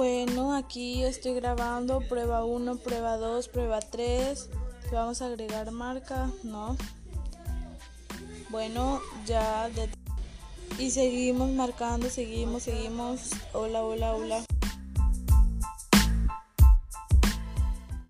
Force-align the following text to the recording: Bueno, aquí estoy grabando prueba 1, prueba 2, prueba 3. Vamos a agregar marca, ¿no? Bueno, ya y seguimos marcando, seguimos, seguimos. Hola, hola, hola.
Bueno, 0.00 0.54
aquí 0.54 1.04
estoy 1.04 1.34
grabando 1.34 2.00
prueba 2.00 2.42
1, 2.42 2.76
prueba 2.76 3.18
2, 3.18 3.48
prueba 3.48 3.80
3. 3.80 4.48
Vamos 4.90 5.20
a 5.20 5.26
agregar 5.26 5.70
marca, 5.72 6.30
¿no? 6.42 6.74
Bueno, 8.48 9.02
ya 9.26 9.68
y 10.78 10.90
seguimos 10.90 11.50
marcando, 11.50 12.08
seguimos, 12.08 12.62
seguimos. 12.62 13.32
Hola, 13.52 13.82
hola, 13.84 14.14
hola. 14.14 14.44